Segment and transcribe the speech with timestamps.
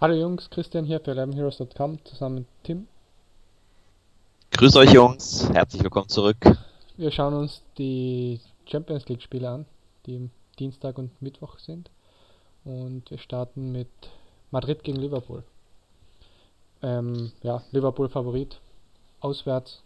[0.00, 2.86] Hallo Jungs, Christian hier für 11heroes.com zusammen mit Tim.
[4.52, 6.36] Grüß euch Jungs, herzlich willkommen zurück.
[6.96, 9.66] Wir schauen uns die Champions League Spiele an,
[10.06, 11.90] die Dienstag und Mittwoch sind.
[12.64, 13.88] Und wir starten mit
[14.52, 15.42] Madrid gegen Liverpool.
[16.80, 18.60] Ähm, ja, Liverpool Favorit.
[19.18, 19.82] Auswärts.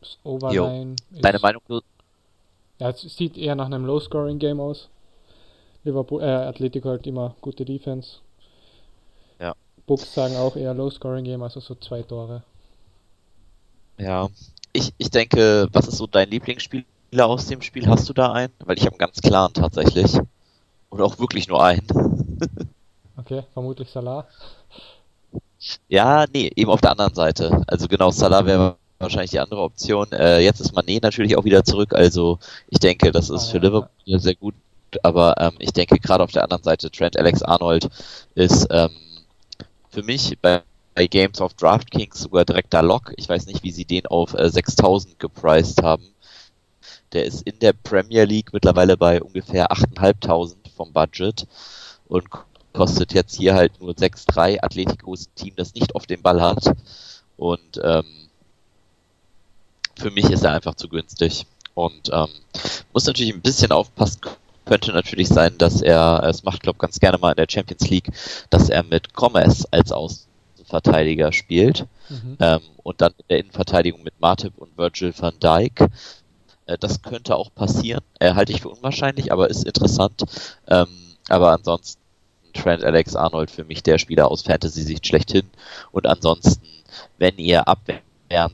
[0.00, 0.96] Das Overline.
[1.10, 1.60] Deine Meinung?
[2.78, 4.88] Ja, es sieht eher nach einem Low-Scoring-Game aus.
[5.84, 8.20] Liverpool, äh, Atletico halt immer gute Defense.
[9.88, 9.96] Ja.
[9.96, 12.42] Books sagen auch eher Low-Scoring-Game, also so zwei Tore.
[13.98, 14.28] Ja.
[14.72, 16.84] Ich, ich denke, was ist so dein Lieblingsspieler
[17.26, 17.86] aus dem Spiel?
[17.86, 18.52] Hast du da einen?
[18.64, 20.18] Weil ich habe einen ganz klaren tatsächlich.
[20.90, 21.86] Oder auch wirklich nur einen.
[23.16, 24.26] okay, vermutlich Salah.
[25.88, 27.62] Ja, nee, eben auf der anderen Seite.
[27.66, 30.12] Also genau, Salah wäre wahrscheinlich die andere Option.
[30.12, 33.58] Äh, jetzt ist Mané natürlich auch wieder zurück, also ich denke, das ist ah, für
[33.58, 34.18] Liverpool ja.
[34.18, 34.54] sehr gut.
[35.02, 37.88] Aber ähm, ich denke gerade auf der anderen Seite Trent Alex Arnold
[38.34, 38.90] ist ähm,
[39.98, 40.62] für mich bei,
[40.94, 43.12] bei Games of DraftKings sogar direkter Lock.
[43.16, 46.14] Ich weiß nicht, wie sie den auf äh, 6000 gepriced haben.
[47.12, 51.48] Der ist in der Premier League mittlerweile bei ungefähr 8.500 vom Budget
[52.06, 52.28] und
[52.72, 54.62] kostet jetzt hier halt nur 6-3.
[54.62, 56.76] Atletico ist ein Team, das nicht auf den Ball hat.
[57.36, 58.28] Und ähm,
[59.96, 61.44] für mich ist er einfach zu günstig.
[61.74, 62.28] Und ähm,
[62.92, 64.20] muss natürlich ein bisschen aufpassen.
[64.68, 68.10] Könnte natürlich sein, dass er, es macht Klopp ganz gerne mal in der Champions League,
[68.50, 71.86] dass er mit Gomez als Außenverteidiger spielt.
[72.10, 72.36] Mhm.
[72.38, 75.88] Ähm, und dann in der Innenverteidigung mit Martip und Virgil van Dijk.
[76.66, 78.02] Äh, das könnte auch passieren.
[78.20, 80.24] Äh, halte ich für unwahrscheinlich, aber ist interessant.
[80.66, 80.86] Ähm,
[81.30, 81.98] aber ansonsten
[82.52, 85.48] Trent Alex Arnold für mich der Spieler aus Fantasy-Sicht schlechthin.
[85.92, 86.66] Und ansonsten,
[87.16, 88.02] wenn ihr abwehren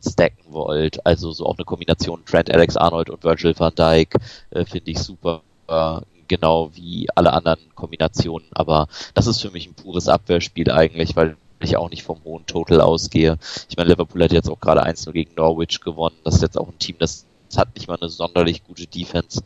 [0.08, 4.14] stacken wollt, also so auch eine Kombination Trent Alex Arnold und Virgil van Dijk,
[4.50, 5.42] äh, finde ich super.
[5.68, 11.16] Äh, genau wie alle anderen Kombinationen, aber das ist für mich ein pures Abwehrspiel eigentlich,
[11.16, 13.38] weil ich auch nicht vom hohen Total ausgehe.
[13.68, 16.16] Ich meine, Liverpool hat jetzt auch gerade 1-0 gegen Norwich gewonnen.
[16.24, 19.42] Das ist jetzt auch ein Team, das, das hat nicht mal eine sonderlich gute Defense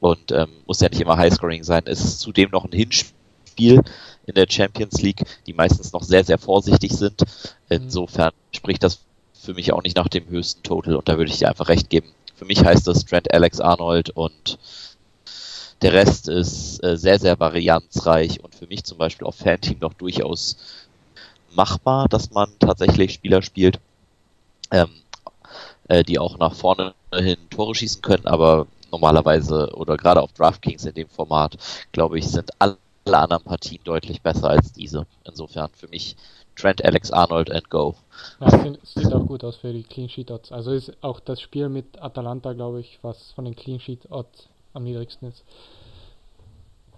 [0.00, 1.82] und ähm, muss ja nicht immer Highscoring sein.
[1.84, 3.14] Es ist zudem noch ein Hinspiel
[3.54, 3.82] Spiel
[4.26, 7.22] in der Champions League, die meistens noch sehr, sehr vorsichtig sind.
[7.68, 8.98] Insofern spricht das
[9.32, 11.88] für mich auch nicht nach dem höchsten Total und da würde ich dir einfach recht
[11.88, 12.08] geben.
[12.34, 14.58] Für mich heißt das Trent Alex Arnold und
[15.82, 19.94] der Rest ist äh, sehr, sehr varianzreich und für mich zum Beispiel auf Fanteam noch
[19.94, 20.56] durchaus
[21.54, 23.80] machbar, dass man tatsächlich Spieler spielt,
[24.70, 24.90] ähm,
[25.88, 30.84] äh, die auch nach vorne hin Tore schießen können, aber normalerweise oder gerade auf DraftKings
[30.84, 31.56] in dem Format,
[31.92, 35.06] glaube ich, sind alle anderen Partien deutlich besser als diese.
[35.24, 36.16] Insofern für mich
[36.56, 37.96] Trent Alex Arnold and go.
[38.40, 40.52] Ja, sieht auch gut aus für die Clean Sheet Odds.
[40.52, 44.48] Also ist auch das Spiel mit Atalanta, glaube ich, was von den Clean Sheet Odds
[44.74, 45.44] am niedrigsten ist.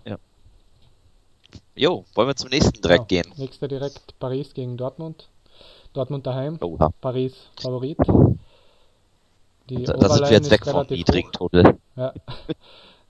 [0.04, 0.18] Ja.
[1.76, 3.22] Jo, wollen wir zum nächsten direkt genau.
[3.22, 3.32] gehen?
[3.36, 5.28] Nächster direkt Paris gegen Dortmund.
[5.92, 6.58] Dortmund daheim.
[6.60, 6.90] Oh, ja.
[7.00, 7.98] Paris Favorit.
[9.68, 11.78] Die da, da sind wir jetzt weg vom niedrigen Total.
[11.96, 12.12] Ja.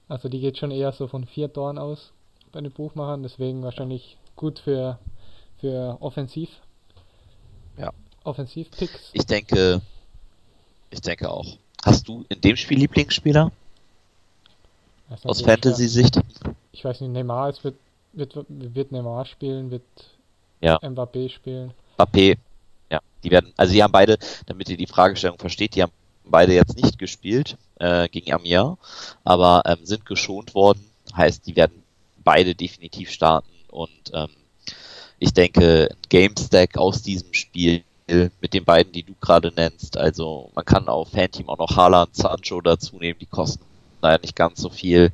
[0.08, 2.12] Also die geht schon eher so von vier Toren aus
[2.52, 5.00] bei den Buchmachern, deswegen wahrscheinlich gut für,
[5.58, 6.48] für Offensiv.
[7.76, 7.92] Ja.
[8.22, 9.10] Offensiv-Picks.
[9.14, 9.82] Ich denke,
[10.90, 11.58] ich denke auch.
[11.84, 13.50] Hast du in dem Spiel Lieblingsspieler?
[15.24, 16.20] Aus Fantasy-Sicht?
[16.72, 17.76] Ich weiß nicht, Neymar, es wird,
[18.12, 19.82] wird, wird Neymar spielen, wird
[20.60, 20.78] ja.
[20.78, 21.72] Mbappé spielen.
[21.96, 22.36] Mbappé,
[22.90, 23.00] ja.
[23.22, 25.92] Die werden, also die haben beide, damit ihr die Fragestellung versteht, die haben
[26.24, 28.78] beide jetzt nicht gespielt äh, gegen Amiens,
[29.24, 30.84] aber ähm, sind geschont worden.
[31.14, 31.82] Heißt, die werden
[32.24, 34.30] beide definitiv starten und ähm,
[35.18, 37.84] ich denke, ein Game Stack aus diesem Spiel
[38.40, 42.14] mit den beiden, die du gerade nennst, also man kann auf Fanteam auch noch Haaland,
[42.14, 43.64] Sancho dazu nehmen, die kosten
[44.06, 45.10] leider nicht ganz so viel.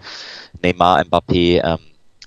[0.62, 1.78] Neymar, Mbappé, ähm,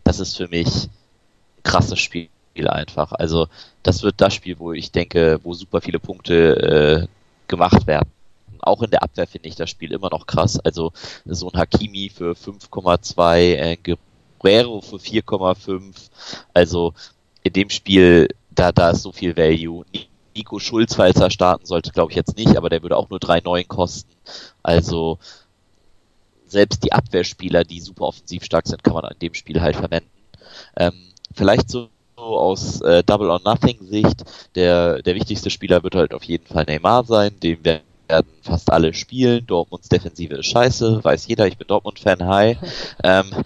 [0.04, 2.30] das ist für mich ein krasses Spiel
[2.68, 3.12] einfach.
[3.12, 3.48] Also
[3.84, 7.08] das wird das Spiel, wo ich denke, wo super viele Punkte äh,
[7.48, 8.10] gemacht werden.
[8.62, 10.60] Auch in der Abwehr finde ich das Spiel immer noch krass.
[10.60, 10.92] Also
[11.26, 13.78] so ein Hakimi für 5,2, äh,
[14.40, 16.10] Guerrero für 4,5.
[16.54, 16.94] Also
[17.44, 19.86] in dem Spiel, da, da ist so viel Value.
[20.36, 23.20] Nico Schulz, falls er starten sollte, glaube ich jetzt nicht, aber der würde auch nur
[23.20, 24.12] 3,9 kosten.
[24.64, 25.20] Also
[26.56, 30.10] selbst die Abwehrspieler, die super offensiv stark sind, kann man in dem Spiel halt verwenden.
[30.78, 30.94] Ähm,
[31.34, 34.24] vielleicht so aus äh, Double or Nothing Sicht,
[34.56, 37.84] der, der wichtigste Spieler wird halt auf jeden Fall Neymar sein, dem werden
[38.42, 39.46] fast alle spielen.
[39.46, 42.58] Dortmunds Defensive ist scheiße, weiß jeder, ich bin Dortmund-Fan, hi.
[43.04, 43.44] ähm,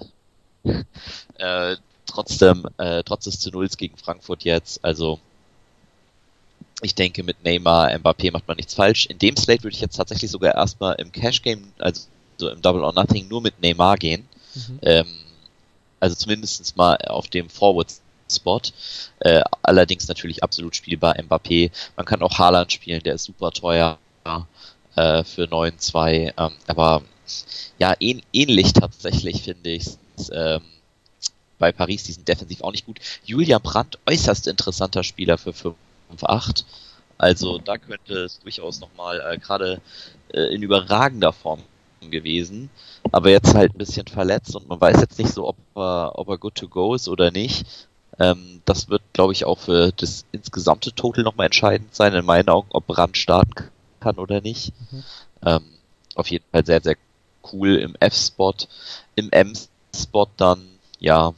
[1.39, 5.19] äh, trotzdem, äh, trotz des zu Nulls gegen Frankfurt jetzt, also
[6.83, 9.07] ich denke, mit Neymar, Mbappé macht man nichts falsch.
[9.07, 12.03] In dem Slate würde ich jetzt tatsächlich sogar erstmal im Cash Game, also
[12.39, 14.27] so im Double or Nothing, nur mit Neymar gehen.
[14.55, 14.79] Mhm.
[14.81, 15.07] Ähm,
[15.99, 17.91] also zumindest mal auf dem Forward
[18.31, 18.61] Spot.
[19.19, 21.71] Äh, allerdings natürlich absolut spielbar Mbappé.
[21.97, 23.97] Man kann auch Haaland spielen, der ist super teuer
[24.95, 26.33] äh, für 9-2.
[26.37, 27.03] Ähm, aber
[27.77, 29.87] ja, ähn ähnlich tatsächlich finde ich
[30.31, 30.61] ähm,
[31.57, 32.99] bei Paris, die sind defensiv auch nicht gut.
[33.25, 35.53] Julian Brandt, äußerst interessanter Spieler für
[36.11, 36.63] 5-8.
[37.17, 39.81] Also da könnte es durchaus nochmal äh, gerade
[40.33, 41.61] äh, in überragender Form
[42.01, 42.69] gewesen,
[43.11, 46.29] aber jetzt halt ein bisschen verletzt und man weiß jetzt nicht so, ob er, ob
[46.29, 47.65] er good to go ist oder nicht.
[48.19, 52.49] Ähm, das wird, glaube ich, auch für das insgesamte Total nochmal entscheidend sein, in meinen
[52.49, 53.69] Augen, ob Brand starten
[53.99, 54.73] kann oder nicht.
[54.91, 55.03] Mhm.
[55.45, 55.63] Ähm,
[56.15, 56.95] auf jeden Fall sehr, sehr
[57.51, 58.55] cool im F-Spot.
[59.15, 60.67] Im M-Spot dann,
[60.99, 61.33] ja,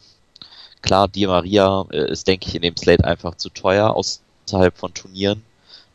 [0.82, 4.94] klar, Di Maria äh, ist, denke ich, in dem Slate einfach zu teuer außerhalb von
[4.94, 5.44] Turnieren.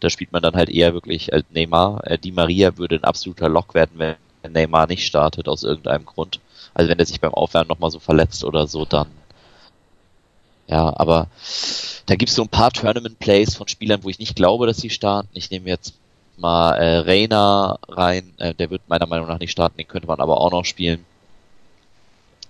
[0.01, 2.07] Da spielt man dann halt eher wirklich als Neymar.
[2.07, 4.17] Äh, Di Maria würde ein absoluter Lock werden, wenn
[4.53, 6.41] Neymar nicht startet, aus irgendeinem Grund.
[6.75, 9.09] Also wenn er sich beim Aufwärmen nochmal so verletzt oder so, dann.
[10.69, 11.29] Ja, aber
[12.07, 14.91] da gibt es so ein paar Tournament-Plays von Spielern, wo ich nicht glaube, dass sie
[14.91, 15.29] starten.
[15.35, 15.95] Ich nehme jetzt
[16.37, 20.21] mal äh, Reina rein, äh, der wird meiner Meinung nach nicht starten, den könnte man
[20.21, 21.05] aber auch noch spielen.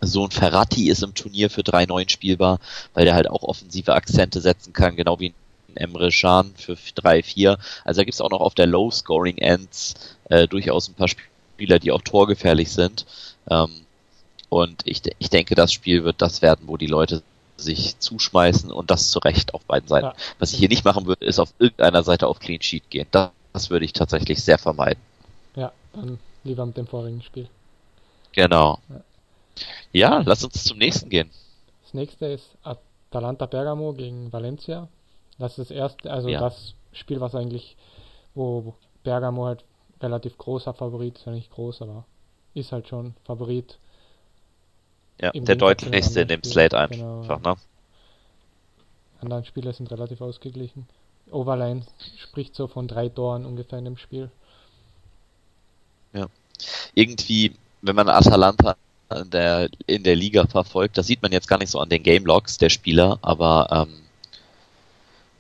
[0.01, 2.59] So ein Ferrati ist im Turnier für 3-9 spielbar,
[2.95, 7.59] weil der halt auch offensive Akzente setzen kann, genau wie ein Emre Can für 3-4.
[7.85, 9.95] Also da gibt es auch noch auf der Low-Scoring-Ends
[10.29, 11.29] äh, durchaus ein paar Spieler,
[11.59, 13.07] die auch torgefährlich sind.
[13.49, 13.71] Ähm,
[14.49, 17.23] und ich, ich denke, das Spiel wird das werden, wo die Leute
[17.57, 20.07] sich zuschmeißen und das zu Recht auf beiden Seiten.
[20.07, 20.15] Ja.
[20.39, 23.07] Was ich hier nicht machen würde, ist auf irgendeiner Seite auf Clean Sheet gehen.
[23.11, 25.03] Das, das würde ich tatsächlich sehr vermeiden.
[25.55, 27.49] Ja, dann lieber mit dem vorigen Spiel.
[28.33, 28.79] Genau.
[28.89, 29.01] Ja.
[29.93, 31.31] ja, lass uns zum nächsten gehen.
[31.83, 34.89] Das nächste ist Atalanta Bergamo gegen Valencia.
[35.39, 36.41] Das ist das erste, also ja.
[36.41, 37.77] das Spiel, was eigentlich,
[38.35, 39.65] wo Bergamo halt
[40.01, 42.05] relativ großer Favorit, ist ja nicht groß, aber
[42.55, 43.79] ist halt schon Favorit.
[45.21, 46.97] Ja, der deutlichste in dem Slate einfach,
[47.39, 47.55] genau.
[47.55, 47.57] ne?
[49.21, 50.87] Anderen Spieler sind relativ ausgeglichen.
[51.31, 51.83] Overline
[52.19, 54.31] spricht so von drei Toren ungefähr in dem Spiel.
[56.13, 56.27] Ja.
[56.95, 57.53] Irgendwie,
[57.83, 58.77] wenn man Atalanta
[59.15, 62.03] in der, in der Liga verfolgt, das sieht man jetzt gar nicht so an den
[62.03, 64.03] Game Logs der Spieler, aber ähm,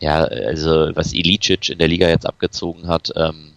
[0.01, 3.56] ja, also was Ilicic in der Liga jetzt abgezogen hat, ähm,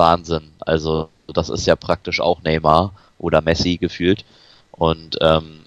[0.00, 0.50] Wahnsinn.
[0.60, 4.24] Also das ist ja praktisch auch Neymar oder Messi gefühlt.
[4.72, 5.60] Und ähm,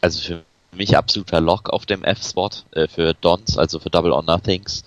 [0.00, 4.22] also für mich absoluter Lock auf dem F-Spot äh, für Dons, also für Double or
[4.22, 4.84] Nothings.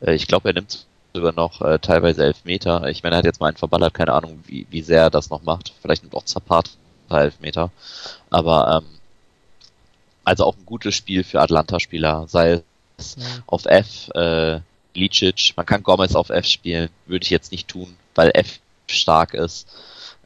[0.00, 0.84] Äh, ich glaube, er nimmt
[1.14, 2.88] sogar noch äh, teilweise elf Meter.
[2.88, 5.30] Ich meine, er hat jetzt mal einen verballert, keine Ahnung, wie, wie sehr er das
[5.30, 5.72] noch macht.
[5.80, 6.70] Vielleicht nimmt auch Zapata
[7.10, 7.70] elf Meter.
[8.30, 8.98] Aber ähm,
[10.24, 12.62] also auch ein gutes Spiel für Atlanta-Spieler, sei
[12.96, 13.24] es ja.
[13.46, 14.60] auf F, äh,
[14.94, 19.34] Licic, man kann Gomez auf F spielen, würde ich jetzt nicht tun, weil F stark
[19.34, 19.68] ist.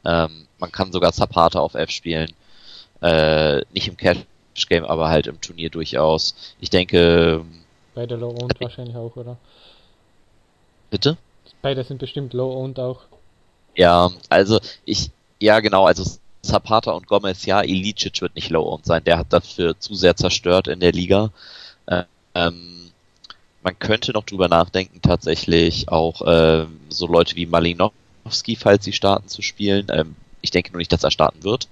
[0.05, 2.31] Ähm, man kann sogar Zapata auf F spielen.
[3.01, 6.35] Äh, nicht im Cash-Game, aber halt im Turnier durchaus.
[6.59, 7.45] Ich denke.
[7.95, 9.37] Beide low-owned wahrscheinlich auch, oder?
[10.89, 11.17] Bitte?
[11.61, 13.01] Beide sind bestimmt low-owned auch.
[13.75, 16.03] Ja, also ich, ja genau, also
[16.41, 20.67] Zapata und Gomez, ja, Ilicic wird nicht low-owned sein, der hat dafür zu sehr zerstört
[20.67, 21.31] in der Liga.
[22.37, 22.76] Ähm,
[23.67, 29.27] man könnte noch drüber nachdenken, tatsächlich auch äh, so Leute wie Malinowski, falls sie starten,
[29.27, 29.87] zu spielen.
[29.91, 31.67] Ähm, ich denke nur nicht, dass er starten wird.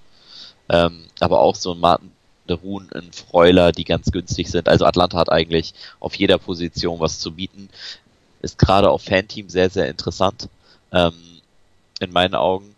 [0.68, 2.12] Ähm, aber auch so ein Martin
[2.50, 4.68] de Ruhn, ein Freuler, die ganz günstig sind.
[4.68, 7.70] Also Atlanta hat eigentlich auf jeder Position was zu bieten.
[8.42, 10.50] Ist gerade auf Fanteam sehr, sehr interessant.
[10.92, 11.14] Ähm,
[12.02, 12.76] in meinen Augen.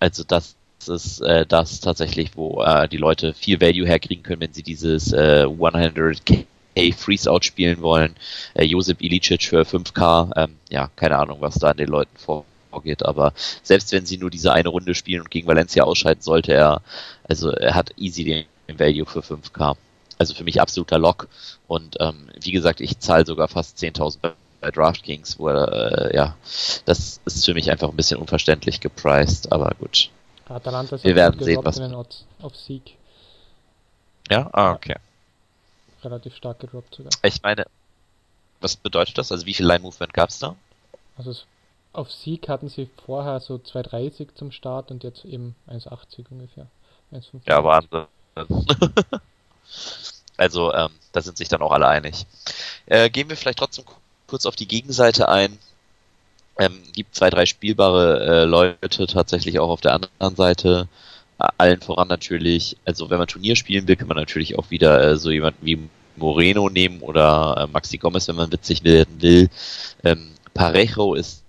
[0.00, 0.54] Also das
[0.88, 5.12] ist äh, das tatsächlich, wo äh, die Leute viel Value herkriegen können, wenn sie dieses
[5.12, 6.46] äh, 100k
[6.92, 8.16] Freeze-Out spielen wollen.
[8.54, 13.04] Äh, Josip Ilicic für 5K, ähm, ja, keine Ahnung, was da an den Leuten vorgeht,
[13.04, 13.32] aber
[13.62, 16.82] selbst wenn sie nur diese eine Runde spielen und gegen Valencia ausscheiden, sollte er,
[17.28, 19.76] also er hat easy den Value für 5K.
[20.18, 21.28] Also für mich absoluter Lock
[21.66, 24.18] und ähm, wie gesagt, ich zahle sogar fast 10.000
[24.60, 26.36] bei DraftKings, wo er, äh, ja,
[26.84, 30.10] das ist für mich einfach ein bisschen unverständlich gepriced, aber gut.
[30.46, 31.80] Atalanta Wir werden sehen, was.
[32.42, 32.96] Auf Sieg.
[34.30, 34.96] Ja, ah, okay
[36.04, 37.12] relativ stark gedroppt sogar.
[37.22, 37.66] Ich meine,
[38.60, 39.32] was bedeutet das?
[39.32, 40.56] Also wie viel Line-Movement gab es da?
[41.16, 41.34] Also
[41.92, 46.66] auf Sieg hatten sie vorher so 2,30 zum Start und jetzt eben 1,80 ungefähr.
[47.12, 47.40] 1,50.
[47.46, 48.06] Ja, Wahnsinn.
[50.36, 52.26] also ähm, da sind sich dann auch alle einig.
[52.86, 53.84] Äh, gehen wir vielleicht trotzdem
[54.26, 55.58] kurz auf die Gegenseite ein.
[56.58, 60.88] Ähm, gibt zwei, drei spielbare äh, Leute tatsächlich auch auf der anderen Seite.
[61.58, 65.16] Allen voran natürlich, also wenn man Turnier spielen will, kann man natürlich auch wieder äh,
[65.16, 65.78] so jemanden wie
[66.16, 69.48] Moreno nehmen oder äh, Maxi Gomez, wenn man witzig werden will.
[70.04, 71.42] Ähm, Parejo ist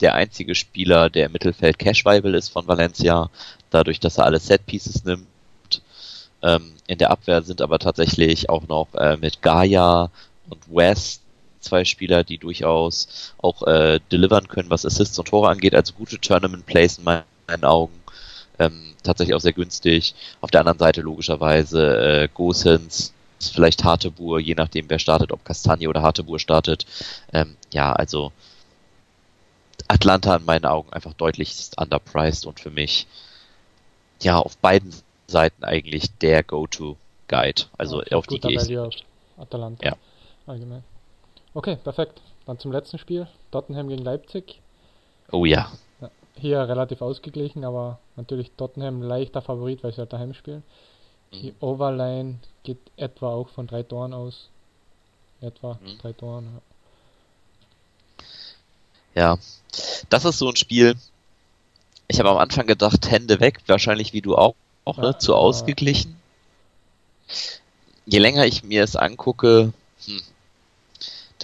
[0.00, 3.30] der einzige Spieler, der im Mittelfeld Cash-Viable ist von Valencia,
[3.70, 5.26] dadurch, dass er alle Set-Pieces nimmt.
[6.42, 10.10] Ähm, in der Abwehr sind aber tatsächlich auch noch äh, mit Gaia
[10.50, 11.22] und West
[11.60, 15.74] zwei Spieler, die durchaus auch äh, delivern können, was Assists und Tore angeht.
[15.74, 17.94] Also gute Tournament Plays in meinen Augen.
[18.58, 20.14] Ähm, tatsächlich auch sehr günstig.
[20.40, 25.88] Auf der anderen Seite logischerweise äh, Gosens, vielleicht Hartebur, je nachdem wer startet, ob Castagne
[25.88, 26.86] oder Hartebur startet.
[27.32, 28.32] Ähm, ja, also
[29.88, 33.06] Atlanta in meinen Augen einfach deutlich underpriced und für mich
[34.22, 34.94] ja auf beiden
[35.26, 37.64] Seiten eigentlich der Go-To-Guide.
[37.76, 39.04] Also okay, auf die gehe ich.
[39.36, 39.84] Atalanta.
[39.84, 39.96] Ja.
[40.46, 40.84] Allgemein.
[41.54, 42.20] Okay, perfekt.
[42.46, 43.26] Dann zum letzten Spiel.
[43.50, 44.60] Tottenham gegen Leipzig.
[45.32, 45.70] Oh ja.
[46.44, 46.60] Ja.
[46.60, 50.62] Hier relativ ausgeglichen, aber natürlich Tottenham leichter Favorit, weil sie halt daheim spielen.
[51.32, 51.56] Die mhm.
[51.60, 54.48] Overline geht etwa auch von drei Toren aus.
[55.40, 55.98] Etwa mhm.
[55.98, 56.60] drei Toren.
[59.14, 59.34] Ja.
[59.34, 59.38] ja,
[60.10, 60.94] das ist so ein Spiel.
[62.08, 65.18] Ich habe am Anfang gedacht, Hände weg, wahrscheinlich wie du auch auch, ne?
[65.18, 66.16] Zu ausgeglichen.
[68.06, 69.72] Je länger ich mir es angucke,
[70.04, 70.22] hm,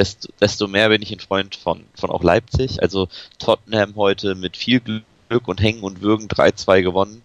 [0.00, 2.82] desto, desto mehr bin ich ein Freund von, von auch Leipzig.
[2.82, 7.22] Also Tottenham heute mit viel Glück und Hängen und Würgen 3-2 gewonnen.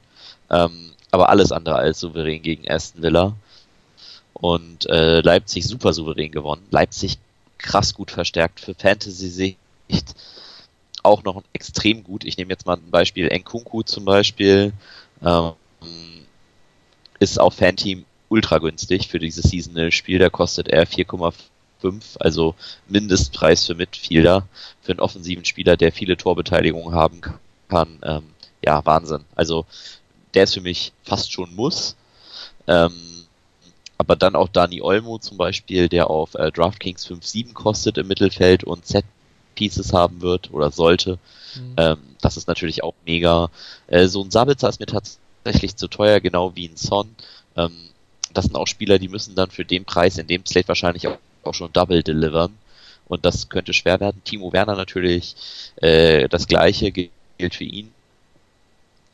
[0.50, 3.34] Ähm, aber alles andere als souverän gegen Aston Villa.
[4.34, 6.67] Und äh, Leipzig super souverän gewonnen.
[6.70, 7.17] Leipzig
[7.58, 9.58] krass gut verstärkt für Fantasy-Sicht.
[11.03, 12.25] Auch noch extrem gut.
[12.25, 14.74] Ich nehme jetzt mal ein Beispiel Nkunku zum Beispiel.
[15.24, 15.53] Ähm,
[17.20, 20.20] ist auf Fanteam ultra günstig für dieses Seasonal-Spiel.
[20.20, 21.34] Da kostet er 4,5,
[22.20, 22.56] also
[22.88, 24.48] Mindestpreis für Midfielder,
[24.82, 27.22] für einen offensiven Spieler, der viele Torbeteiligungen haben
[27.70, 28.00] kann.
[28.04, 28.24] Ähm,
[28.63, 29.25] ja, Wahnsinn.
[29.36, 29.65] Also
[30.34, 31.96] der ist für mich fast schon Muss.
[32.68, 32.94] Ähm,
[33.98, 38.63] aber dann auch Dani Olmo zum Beispiel, der auf äh, DraftKings 5,7 kostet im Mittelfeld
[38.63, 41.18] und Set-Pieces haben wird oder sollte.
[41.56, 41.74] Mhm.
[41.77, 43.50] Ähm, das ist natürlich auch mega.
[43.88, 47.15] Äh, so ein Sabitzer ist mir tatsächlich tatsächlich zu teuer, genau wie ein Son.
[47.56, 47.72] Ähm,
[48.34, 51.18] das sind auch Spieler, die müssen dann für den Preis in dem Slate wahrscheinlich auch,
[51.48, 52.58] auch schon Double delivern.
[53.08, 54.22] Und das könnte schwer werden.
[54.24, 55.36] Timo Werner natürlich
[55.78, 57.92] äh, das gleiche gilt für ihn.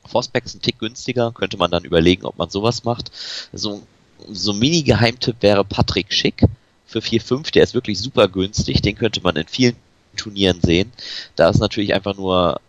[0.05, 3.11] Forsbeck ist ein Tick günstiger, könnte man dann überlegen, ob man sowas macht.
[3.53, 3.83] So,
[4.29, 6.43] so Mini-Geheimtipp wäre Patrick Schick
[6.85, 9.75] für 4,5, der ist wirklich super günstig, den könnte man in vielen
[10.17, 10.91] Turnieren sehen.
[11.35, 12.59] Da ist natürlich einfach nur,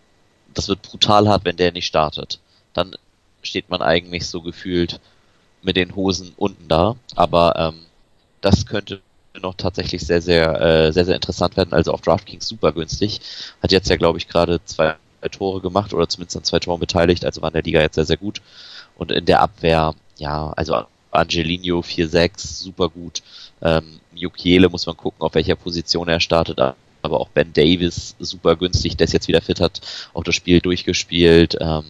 [0.54, 2.38] das wird brutal hart, wenn der nicht startet.
[2.72, 2.94] Dann
[3.42, 5.00] steht man eigentlich so gefühlt
[5.62, 6.96] mit den Hosen unten da.
[7.16, 7.86] Aber ähm,
[8.40, 9.00] das könnte
[9.42, 11.72] noch tatsächlich sehr, sehr, äh, sehr, sehr interessant werden.
[11.72, 13.20] Also auf DraftKings super günstig.
[13.62, 14.94] Hat jetzt ja, glaube ich, gerade zwei
[15.30, 17.24] Tore gemacht oder zumindest an zwei Toren beteiligt.
[17.24, 18.40] Also war in der Liga jetzt sehr, sehr gut.
[18.96, 23.22] Und in der Abwehr, ja, also Angelino 4-6, super gut.
[23.60, 26.58] Ähm, Jukiele muss man gucken, auf welcher Position er startet.
[27.02, 29.80] Aber auch Ben Davis super günstig, der es jetzt wieder fit hat,
[30.14, 31.56] auch das Spiel durchgespielt.
[31.60, 31.84] Ähm,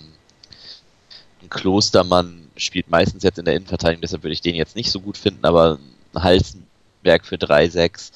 [1.53, 5.19] Klostermann spielt meistens jetzt in der Innenverteidigung, deshalb würde ich den jetzt nicht so gut
[5.19, 5.79] finden, aber
[6.15, 6.23] ein
[7.03, 8.13] Halzenberg für 3-6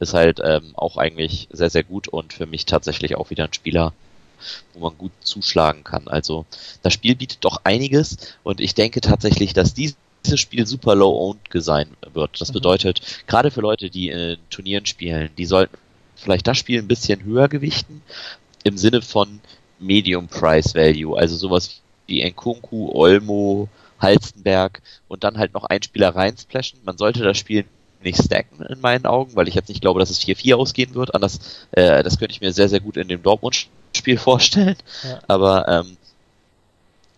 [0.00, 3.52] ist halt ähm, auch eigentlich sehr, sehr gut und für mich tatsächlich auch wieder ein
[3.52, 3.92] Spieler,
[4.72, 6.06] wo man gut zuschlagen kann.
[6.06, 6.46] Also
[6.82, 9.96] das Spiel bietet doch einiges und ich denke tatsächlich, dass dieses
[10.34, 12.40] Spiel super low-owned sein wird.
[12.40, 12.54] Das mhm.
[12.54, 15.76] bedeutet, gerade für Leute, die in Turnieren spielen, die sollten
[16.14, 18.02] vielleicht das Spiel ein bisschen höher gewichten,
[18.62, 19.40] im Sinne von
[19.80, 23.68] Medium Price Value, also sowas wie Nkunku, Olmo,
[24.00, 26.80] Halstenberg und dann halt noch ein Spieler reinsplashen.
[26.84, 27.64] Man sollte das Spiel
[28.02, 31.14] nicht stacken in meinen Augen, weil ich jetzt nicht glaube, dass es 4-4 ausgehen wird.
[31.14, 34.76] Anders, äh, das könnte ich mir sehr, sehr gut in dem Dortmund-Spiel vorstellen.
[35.02, 35.20] Ja.
[35.26, 35.96] Aber ähm,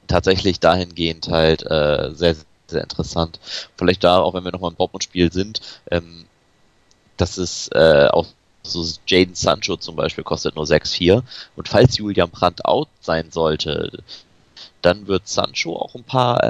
[0.06, 3.40] tatsächlich dahingehend halt äh, sehr, sehr interessant.
[3.76, 5.60] Vielleicht da, auch wenn wir nochmal im Dortmund-Spiel sind,
[5.90, 6.24] ähm,
[7.16, 8.26] das ist äh, auch
[8.62, 11.22] so Jaden Sancho zum Beispiel kostet nur 6-4.
[11.56, 14.02] Und falls Julian Brandt out sein sollte,
[14.82, 16.42] dann wird Sancho auch ein paar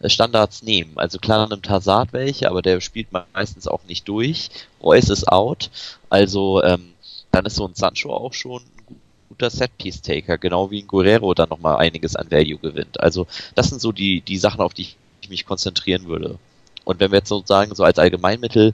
[0.00, 0.92] äh, Standards nehmen.
[0.96, 4.50] Also klar nimmt Hazard welche, aber der spielt meistens auch nicht durch.
[4.82, 5.70] Reus ist out.
[6.10, 6.92] Also ähm,
[7.30, 8.96] dann ist so ein Sancho auch schon ein
[9.28, 13.00] guter Set-Piece-Taker, genau wie ein Guerrero dann nochmal einiges an Value gewinnt.
[13.00, 14.82] Also das sind so die, die Sachen, auf die
[15.20, 16.38] ich mich konzentrieren würde.
[16.84, 18.72] Und wenn wir jetzt sozusagen so als Allgemeinmittel,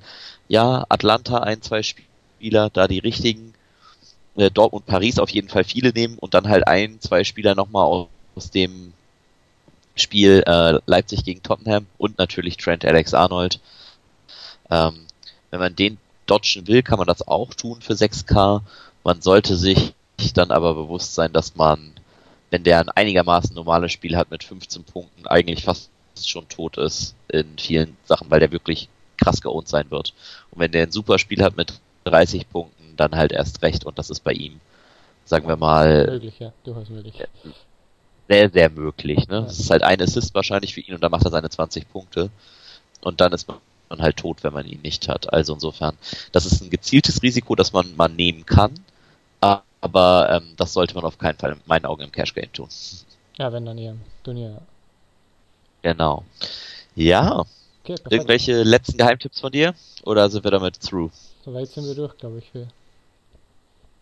[0.48, 3.54] ja, Atlanta ein, zwei Spieler, da die richtigen,
[4.36, 7.86] äh, Dortmund, Paris auf jeden Fall viele nehmen und dann halt ein, zwei Spieler nochmal
[7.86, 8.92] aus aus dem
[9.94, 13.60] Spiel äh, Leipzig gegen Tottenham und natürlich Trent Alex Arnold.
[14.70, 15.06] Ähm,
[15.50, 18.62] wenn man den dodgen will, kann man das auch tun für 6K.
[19.04, 19.94] Man sollte sich
[20.34, 21.92] dann aber bewusst sein, dass man,
[22.50, 25.90] wenn der ein einigermaßen normales Spiel hat mit 15 Punkten, eigentlich fast
[26.24, 30.14] schon tot ist in vielen Sachen, weil der wirklich krass geohnt sein wird.
[30.50, 33.98] Und wenn der ein super Spiel hat mit 30 Punkten, dann halt erst recht und
[33.98, 34.60] das ist bei ihm,
[35.24, 36.52] sagen wir mal, möglich, ja.
[36.64, 37.14] Du hast möglich
[38.32, 39.28] sehr, sehr möglich.
[39.28, 39.44] Ne?
[39.46, 42.30] Es ist halt ein Assist wahrscheinlich für ihn und dann macht er seine 20 Punkte.
[43.02, 43.58] Und dann ist man
[44.00, 45.30] halt tot, wenn man ihn nicht hat.
[45.30, 45.98] Also insofern,
[46.32, 48.72] das ist ein gezieltes Risiko, das man mal nehmen kann.
[49.40, 52.68] Aber ähm, das sollte man auf keinen Fall in meinen Augen im Cash Game tun.
[53.36, 54.62] Ja, wenn dann eher im Turnier.
[55.82, 56.24] Genau.
[56.94, 57.44] Ja.
[57.82, 59.74] Okay, Irgendwelche letzten Geheimtipps von dir?
[60.04, 61.10] Oder sind wir damit through?
[61.44, 62.68] Soweit sind wir durch, glaube ich, für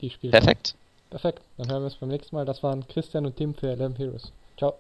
[0.02, 0.30] die Spiele.
[0.30, 0.75] Perfekt.
[1.11, 1.43] Perfekt.
[1.59, 2.45] Dann hören wir uns beim nächsten Mal.
[2.45, 4.33] Das waren Christian und Tim für LM Heroes.
[4.57, 4.75] Ciao.